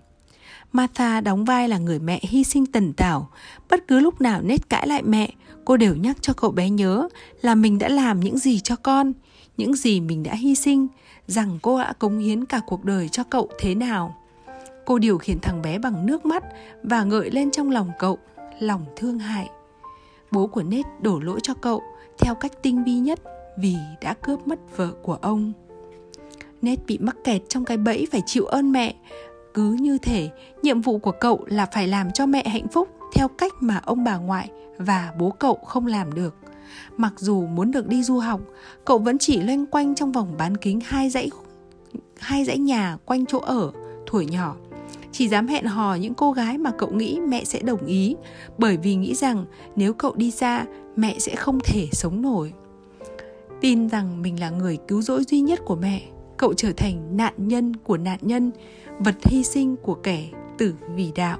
[0.73, 3.31] Martha đóng vai là người mẹ hy sinh tần tảo.
[3.71, 5.31] Bất cứ lúc nào nết cãi lại mẹ,
[5.67, 7.09] cô đều nhắc cho cậu bé nhớ
[7.43, 9.13] là mình đã làm những gì cho con,
[9.57, 10.87] những gì mình đã hy sinh,
[11.27, 14.17] rằng cô đã cống hiến cả cuộc đời cho cậu thế nào.
[14.85, 16.45] Cô điều khiển thằng bé bằng nước mắt
[16.83, 18.19] và ngợi lên trong lòng cậu
[18.61, 19.51] lòng thương hại.
[20.31, 21.83] Bố của Nết đổ lỗi cho cậu
[22.19, 23.21] theo cách tinh vi nhất
[23.59, 25.53] vì đã cướp mất vợ của ông.
[26.63, 28.95] Nết bị mắc kẹt trong cái bẫy phải chịu ơn mẹ
[29.55, 30.31] cứ như thể
[30.63, 34.05] nhiệm vụ của cậu là phải làm cho mẹ hạnh phúc theo cách mà ông
[34.05, 36.35] bà ngoại và bố cậu không làm được.
[36.97, 38.41] Mặc dù muốn được đi du học,
[38.85, 41.31] cậu vẫn chỉ loanh quanh trong vòng bán kính hai dãy
[42.19, 43.73] hai dãy nhà quanh chỗ ở
[44.13, 44.57] tuổi nhỏ.
[45.13, 48.17] Chỉ dám hẹn hò những cô gái mà cậu nghĩ mẹ sẽ đồng ý,
[48.59, 49.45] bởi vì nghĩ rằng
[49.77, 50.65] nếu cậu đi xa,
[50.97, 52.53] mẹ sẽ không thể sống nổi.
[53.61, 56.03] Tin rằng mình là người cứu rỗi duy nhất của mẹ,
[56.37, 58.51] cậu trở thành nạn nhân của nạn nhân,
[58.99, 61.39] vật hy sinh của kẻ tử vì đạo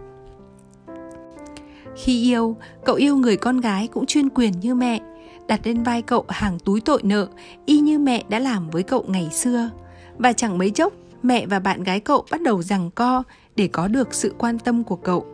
[1.97, 5.01] khi yêu cậu yêu người con gái cũng chuyên quyền như mẹ
[5.47, 7.29] đặt lên vai cậu hàng túi tội nợ
[7.67, 9.71] y như mẹ đã làm với cậu ngày xưa
[10.19, 13.23] và chẳng mấy chốc mẹ và bạn gái cậu bắt đầu giằng co
[13.57, 15.27] để có được sự quan tâm của cậu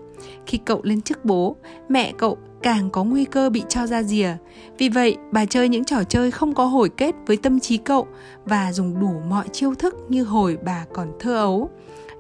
[0.47, 1.57] khi cậu lên chức bố
[1.89, 4.37] mẹ cậu càng có nguy cơ bị cho ra rìa.
[4.79, 8.07] Vì vậy, bà chơi những trò chơi không có hồi kết với tâm trí cậu
[8.45, 11.71] và dùng đủ mọi chiêu thức như hồi bà còn thơ ấu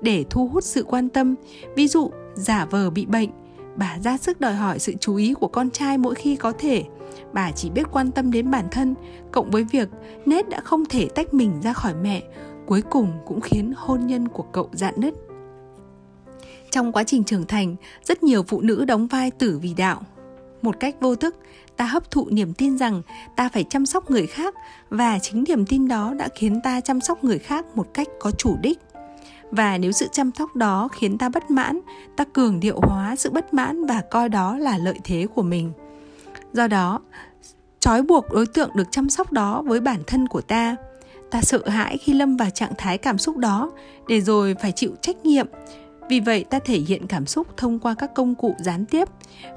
[0.00, 1.34] để thu hút sự quan tâm.
[1.76, 3.30] Ví dụ, giả vờ bị bệnh,
[3.76, 6.84] bà ra sức đòi hỏi sự chú ý của con trai mỗi khi có thể.
[7.32, 8.94] Bà chỉ biết quan tâm đến bản thân,
[9.32, 9.88] cộng với việc
[10.26, 12.22] Nết đã không thể tách mình ra khỏi mẹ,
[12.66, 15.14] cuối cùng cũng khiến hôn nhân của cậu dạn nứt.
[16.70, 20.02] Trong quá trình trưởng thành, rất nhiều phụ nữ đóng vai tử vì đạo,
[20.62, 21.36] một cách vô thức
[21.76, 23.02] ta hấp thụ niềm tin rằng
[23.36, 24.54] ta phải chăm sóc người khác
[24.90, 28.30] và chính niềm tin đó đã khiến ta chăm sóc người khác một cách có
[28.30, 28.78] chủ đích
[29.52, 31.80] và nếu sự chăm sóc đó khiến ta bất mãn
[32.16, 35.72] ta cường điệu hóa sự bất mãn và coi đó là lợi thế của mình.
[36.52, 37.00] Do đó
[37.80, 40.76] trói buộc đối tượng được chăm sóc đó với bản thân của ta.
[41.30, 43.70] Ta sợ hãi khi lâm vào trạng thái cảm xúc đó
[44.08, 45.46] để rồi phải chịu trách nhiệm.
[46.08, 49.08] Vì vậy ta thể hiện cảm xúc thông qua các công cụ gián tiếp,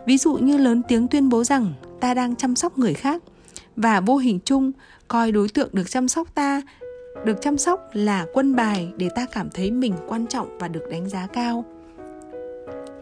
[0.05, 3.23] ví dụ như lớn tiếng tuyên bố rằng ta đang chăm sóc người khác.
[3.75, 4.71] Và vô hình chung
[5.08, 6.62] coi đối tượng được chăm sóc ta
[7.25, 10.83] được chăm sóc là quân bài để ta cảm thấy mình quan trọng và được
[10.91, 11.65] đánh giá cao.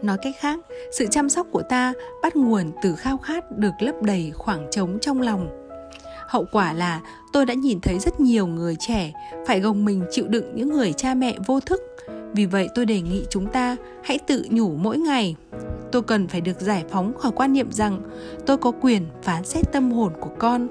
[0.02, 0.60] Nói cách khác,
[0.92, 4.98] sự chăm sóc của ta bắt nguồn từ khao khát được lấp đầy khoảng trống
[5.00, 5.64] trong lòng
[6.34, 7.00] Hậu quả là
[7.32, 9.12] tôi đã nhìn thấy rất nhiều người trẻ
[9.46, 11.82] phải gồng mình chịu đựng những người cha mẹ vô thức.
[12.32, 15.36] Vì vậy tôi đề nghị chúng ta hãy tự nhủ mỗi ngày.
[15.92, 18.00] Tôi cần phải được giải phóng khỏi quan niệm rằng
[18.46, 20.68] tôi có quyền phán xét tâm hồn của con.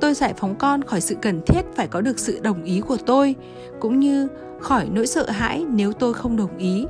[0.00, 2.96] Tôi giải phóng con khỏi sự cần thiết phải có được sự đồng ý của
[3.06, 3.34] tôi,
[3.80, 4.28] cũng như
[4.60, 6.86] khỏi nỗi sợ hãi nếu tôi không đồng ý.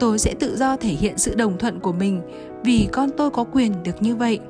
[0.00, 2.22] Tôi sẽ tự do thể hiện sự đồng thuận của mình
[2.64, 4.40] vì con tôi có quyền được như vậy.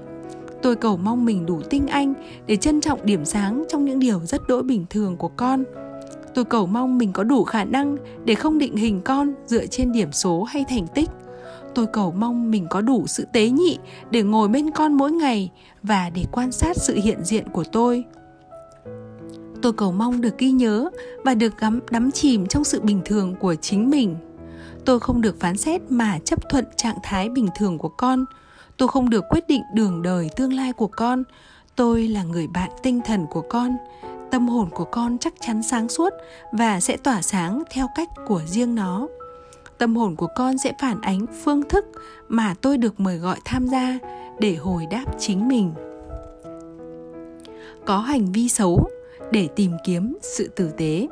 [0.63, 2.15] Tôi cầu mong mình đủ tinh anh
[2.47, 5.65] để trân trọng điểm sáng trong những điều rất đỗi bình thường của con.
[6.35, 9.93] Tôi cầu mong mình có đủ khả năng để không định hình con dựa trên
[9.93, 11.11] điểm số hay thành tích.
[11.75, 13.79] Tôi cầu mong mình có đủ sự tế nhị
[14.11, 15.51] để ngồi bên con mỗi ngày
[15.83, 18.05] và để quan sát sự hiện diện của tôi.
[19.63, 20.91] Tôi cầu mong được ghi nhớ
[21.25, 24.17] và được gắm, đắm chìm trong sự bình thường của chính mình.
[24.85, 28.25] Tôi không được phán xét mà chấp thuận trạng thái bình thường của con.
[28.77, 31.23] Tôi không được quyết định đường đời tương lai của con.
[31.77, 33.77] Tôi là người bạn tinh thần của con.
[34.31, 36.13] Tâm hồn của con chắc chắn sáng suốt
[36.53, 39.09] và sẽ tỏa sáng theo cách của riêng nó
[39.83, 41.85] tâm hồn của con sẽ phản ánh phương thức
[42.29, 43.99] mà tôi được mời gọi tham gia
[44.41, 45.73] để hồi đáp chính mình
[47.85, 48.89] có hành vi xấu
[49.31, 51.09] để tìm kiếm sự tử tế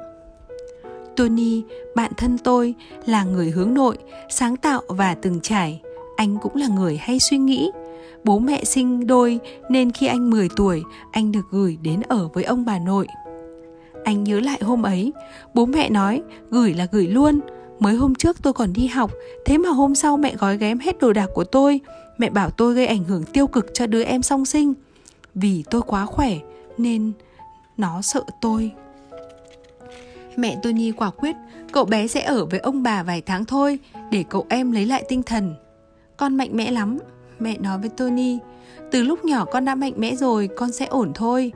[1.17, 1.63] tony
[1.95, 2.75] bạn thân tôi
[3.07, 5.81] là người hướng nội sáng tạo và từng trải
[6.21, 7.71] anh cũng là người hay suy nghĩ.
[8.25, 12.45] Bố mẹ sinh đôi nên khi anh 10 tuổi, anh được gửi đến ở với
[12.45, 13.07] ông bà nội.
[14.05, 15.13] Anh nhớ lại hôm ấy,
[15.55, 17.41] bố mẹ nói gửi là gửi luôn.
[17.81, 19.11] Mới hôm trước tôi còn đi học,
[19.45, 21.81] thế mà hôm sau mẹ gói ghém hết đồ đạc của tôi.
[22.19, 24.75] Mẹ bảo tôi gây ảnh hưởng tiêu cực cho đứa em song sinh.
[25.35, 26.39] Vì tôi quá khỏe
[26.79, 27.13] nên
[27.77, 28.71] nó sợ tôi.
[30.37, 31.37] Mẹ Tony quả quyết,
[31.73, 33.79] cậu bé sẽ ở với ông bà vài tháng thôi
[34.11, 35.55] để cậu em lấy lại tinh thần.
[36.17, 36.99] Con mạnh mẽ lắm,
[37.39, 38.39] mẹ nói với Tony.
[38.91, 41.53] Từ lúc nhỏ con đã mạnh mẽ rồi, con sẽ ổn thôi.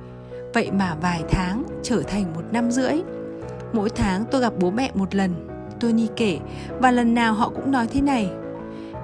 [0.55, 2.95] Vậy mà vài tháng trở thành một năm rưỡi.
[3.73, 5.35] Mỗi tháng tôi gặp bố mẹ một lần,
[5.85, 6.39] Tony kể,
[6.81, 8.31] và lần nào họ cũng nói thế này.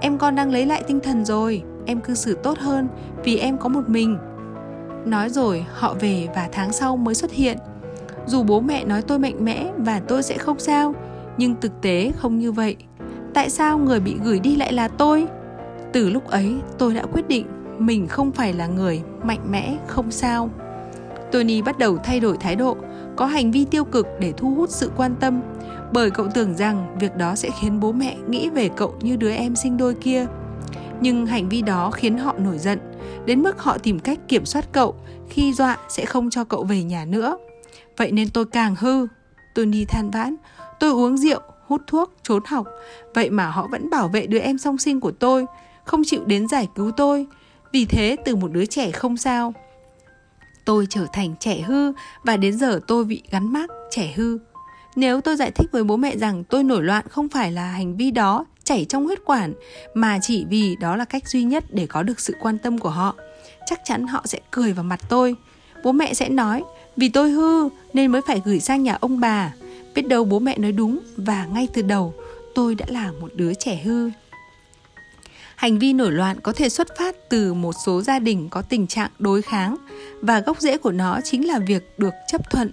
[0.01, 2.89] Em con đang lấy lại tinh thần rồi, em cư xử tốt hơn
[3.25, 4.17] vì em có một mình.
[5.05, 7.59] Nói rồi họ về và tháng sau mới xuất hiện.
[8.27, 10.95] Dù bố mẹ nói tôi mạnh mẽ và tôi sẽ không sao,
[11.37, 12.77] nhưng thực tế không như vậy.
[13.35, 15.27] Tại sao người bị gửi đi lại là tôi?
[15.93, 17.47] từ lúc ấy tôi đã quyết định
[17.79, 20.51] mình không phải là người mạnh mẽ không sao
[21.33, 22.77] tony bắt đầu thay đổi thái độ
[23.17, 25.41] có hành vi tiêu cực để thu hút sự quan tâm
[25.93, 29.31] bởi cậu tưởng rằng việc đó sẽ khiến bố mẹ nghĩ về cậu như đứa
[29.33, 30.27] em sinh đôi kia.
[31.01, 32.79] Nhưng hành vi đó khiến họ nổi giận
[33.27, 34.97] đến mức họ tìm cách kiểm soát cậu
[35.29, 37.37] khi dọa sẽ không cho cậu về nhà nữa.
[37.97, 39.07] Vậy nên tôi càng hư.
[39.55, 40.37] Tôi đi than vãn
[40.81, 42.67] tôi uống rượu hút thuốc trốn học.
[43.15, 45.47] Vậy mà họ vẫn bảo vệ đứa em song sinh của tôi
[45.85, 47.27] không chịu đến giải cứu tôi.
[47.73, 49.55] Vì thế từ một đứa trẻ không sao,
[50.65, 51.93] tôi trở thành trẻ hư
[52.25, 54.39] và đến giờ tôi bị gắn mác trẻ hư.
[54.97, 57.97] Nếu tôi giải thích với bố mẹ rằng tôi nổi loạn không phải là hành
[57.97, 59.53] vi đó chảy trong huyết quản
[59.95, 62.91] mà chỉ vì đó là cách duy nhất để có được sự quan tâm của
[62.91, 63.15] họ,
[63.67, 65.37] chắc chắn họ sẽ cười vào mặt tôi.
[65.85, 66.63] Bố mẹ sẽ nói,
[66.97, 69.53] vì tôi hư nên mới phải gửi sang nhà ông bà.
[69.95, 72.15] Biết đâu bố mẹ nói đúng và ngay từ đầu
[72.55, 74.11] tôi đã là một đứa trẻ hư.
[75.57, 78.87] Hành vi nổi loạn có thể xuất phát từ một số gia đình có tình
[78.87, 79.77] trạng đối kháng
[80.21, 82.73] và gốc rễ của nó chính là việc được chấp thuận.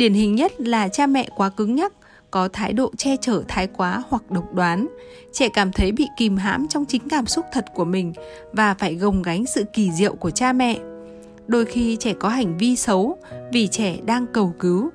[0.00, 1.92] Điển hình nhất là cha mẹ quá cứng nhắc,
[2.30, 4.86] có thái độ che chở thái quá hoặc độc đoán.
[5.32, 8.12] Trẻ cảm thấy bị kìm hãm trong chính cảm xúc thật của mình
[8.52, 10.78] và phải gồng gánh sự kỳ diệu của cha mẹ.
[11.46, 13.18] Đôi khi trẻ có hành vi xấu
[13.52, 14.90] vì trẻ đang cầu cứu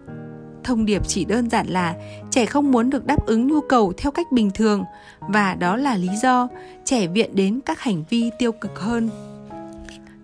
[0.64, 1.96] thông điệp chỉ đơn giản là
[2.32, 4.84] trẻ không muốn được đáp ứng nhu cầu theo cách bình thường
[5.20, 6.48] và đó là lý do
[6.86, 9.10] trẻ viện đến các hành vi tiêu cực hơn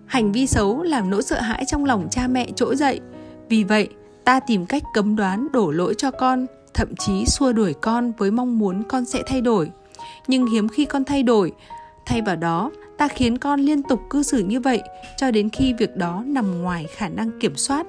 [0.06, 3.00] hành vi xấu làm nỗi sợ hãi trong lòng cha mẹ trỗi dậy
[3.48, 3.88] vì vậy
[4.24, 8.30] ta tìm cách cấm đoán đổ lỗi cho con, thậm chí xua đuổi con với
[8.30, 9.70] mong muốn con sẽ thay đổi.
[10.26, 11.52] Nhưng hiếm khi con thay đổi.
[12.06, 14.82] Thay vào đó, ta khiến con liên tục cư xử như vậy
[15.16, 17.86] cho đến khi việc đó nằm ngoài khả năng kiểm soát.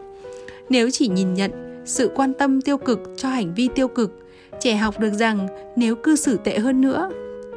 [0.69, 4.19] Nếu chỉ nhìn nhận sự quan tâm tiêu cực cho hành vi tiêu cực,
[4.59, 7.09] trẻ học được rằng nếu cư xử tệ hơn nữa,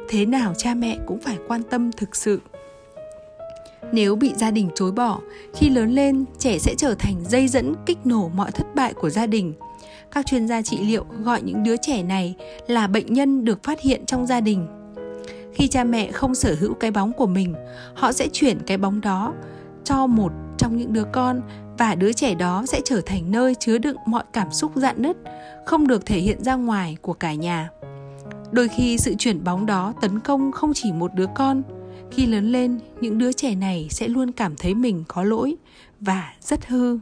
[0.09, 2.39] thế nào cha mẹ cũng phải quan tâm thực sự
[3.91, 5.19] nếu bị gia đình chối bỏ,
[5.53, 9.09] khi lớn lên, trẻ sẽ trở thành dây dẫn kích nổ mọi thất bại của
[9.09, 9.53] gia đình.
[10.11, 12.35] Các chuyên gia trị liệu gọi những đứa trẻ này
[12.67, 14.67] là bệnh nhân được phát hiện trong gia đình.
[15.53, 17.53] Khi cha mẹ không sở hữu cái bóng của mình,
[17.95, 19.33] họ sẽ chuyển cái bóng đó
[19.83, 21.41] cho một trong những đứa con
[21.77, 25.17] và đứa trẻ đó sẽ trở thành nơi chứa đựng mọi cảm xúc dạn nứt,
[25.65, 27.69] không được thể hiện ra ngoài của cả nhà.
[28.51, 31.63] Đôi khi sự chuyển bóng đó tấn công không chỉ một đứa con
[32.11, 35.55] khi lớn lên, những đứa trẻ này sẽ luôn cảm thấy mình có lỗi
[35.99, 36.99] và rất hư.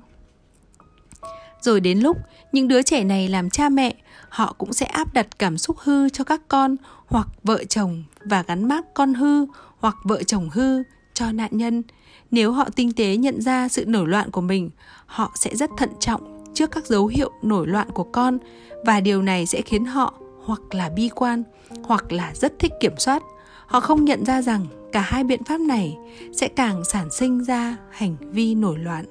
[1.62, 2.18] Rồi đến lúc
[2.52, 3.96] những đứa trẻ này làm cha mẹ,
[4.30, 8.44] họ cũng sẽ áp đặt cảm xúc hư cho các con hoặc vợ chồng và
[8.48, 9.46] gắn mác con hư
[9.80, 11.84] hoặc vợ chồng hư cho nạn nhân.
[12.32, 14.70] Nếu họ tinh tế nhận ra sự nổi loạn của mình,
[15.06, 18.38] họ sẽ rất thận trọng trước các dấu hiệu nổi loạn của con
[18.86, 20.14] và điều này sẽ khiến họ
[20.46, 21.44] hoặc là bi quan
[21.84, 23.24] hoặc là rất thích kiểm soát.
[23.66, 24.66] Họ không nhận ra rằng
[24.96, 25.98] cả hai biện pháp này
[26.32, 29.06] sẽ càng sản sinh ra hành vi nổi loạn.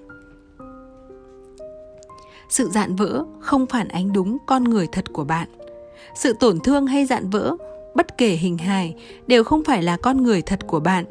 [2.49, 5.49] Sự dạn vỡ không phản ánh đúng con người thật của bạn.
[6.15, 7.57] Sự tổn thương hay dạn vỡ,
[7.95, 8.95] bất kể hình hài,
[9.27, 11.05] đều không phải là con người thật của bạn.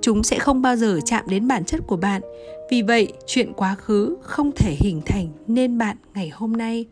[0.00, 2.22] Chúng sẽ không bao giờ chạm đến bản chất của bạn.
[2.70, 6.86] Vì vậy, chuyện quá khứ không thể hình thành nên bạn ngày hôm nay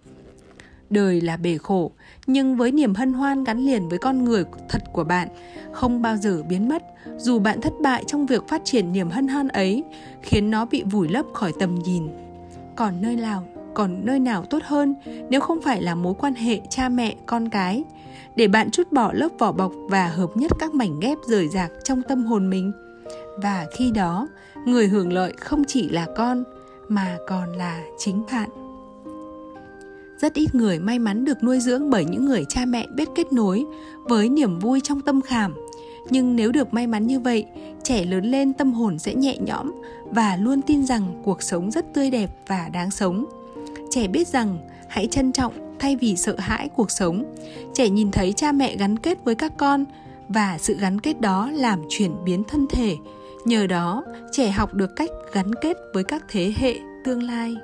[0.91, 1.91] đời là bể khổ,
[2.27, 5.29] nhưng với niềm hân hoan gắn liền với con người thật của bạn,
[5.73, 6.83] không bao giờ biến mất.
[7.17, 9.85] Dù bạn thất bại trong việc phát triển niềm hân hoan ấy,
[10.23, 12.09] khiến nó bị vùi lấp khỏi tầm nhìn.
[12.77, 14.95] Còn nơi nào, còn nơi nào tốt hơn
[15.31, 17.85] nếu không phải là mối quan hệ cha mẹ, con cái?
[18.37, 21.71] Để bạn chút bỏ lớp vỏ bọc và hợp nhất các mảnh ghép rời rạc
[21.85, 22.73] trong tâm hồn mình.
[23.43, 24.29] Và khi đó,
[24.67, 26.45] người hưởng lợi không chỉ là con,
[26.89, 28.70] mà còn là chính bạn
[30.21, 33.33] rất ít người may mắn được nuôi dưỡng bởi những người cha mẹ biết kết
[33.33, 33.65] nối
[34.05, 35.55] với niềm vui trong tâm khảm.
[36.11, 37.47] Nhưng nếu được may mắn như vậy,
[37.83, 39.73] trẻ lớn lên tâm hồn sẽ nhẹ nhõm
[40.05, 43.25] và luôn tin rằng cuộc sống rất tươi đẹp và đáng sống.
[43.91, 47.35] Trẻ biết rằng hãy trân trọng thay vì sợ hãi cuộc sống.
[47.75, 49.85] Trẻ nhìn thấy cha mẹ gắn kết với các con
[50.29, 52.97] và sự gắn kết đó làm chuyển biến thân thể.
[53.45, 57.57] Nhờ đó, trẻ học được cách gắn kết với các thế hệ tương lai.